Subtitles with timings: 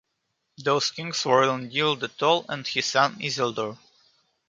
[0.57, 3.77] Those kings were Elendil the Tall and his son Isildur.